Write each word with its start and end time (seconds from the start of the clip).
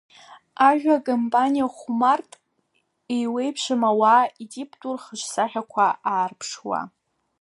Ажәа 0.67 0.95
акомпаниа 0.99 1.67
хәмарт 1.75 2.31
еиуеиԥшым 3.15 3.81
ауаа 3.89 4.23
итиптәу 4.43 4.93
рхаҿсахьақәа 4.97 5.85
аарԥшуа. 6.11 6.79